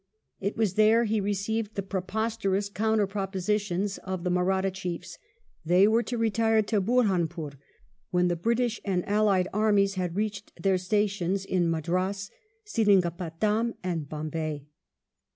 It 0.39 0.57
was 0.57 0.73
there 0.73 1.03
he 1.03 1.21
received 1.21 1.75
the 1.75 1.83
preposterous 1.83 2.69
counter 2.69 3.05
propositions 3.05 3.99
of 3.99 4.23
the 4.23 4.31
Mahratta 4.31 4.71
chiefs— 4.71 5.19
they 5.63 5.87
were 5.87 6.01
to 6.01 6.17
retire 6.17 6.63
to 6.63 6.81
Burhanpore 6.81 7.53
when 8.09 8.27
the 8.27 8.35
British 8.35 8.81
and 8.83 9.07
allied 9.07 9.47
armies 9.53 9.93
had 10.01 10.15
reached 10.15 10.59
their 10.59 10.79
stations 10.79 11.45
in 11.45 11.69
Madras, 11.69 12.31
Seringapatam, 12.65 13.75
and 13.83 14.09
Bombay. 14.09 14.65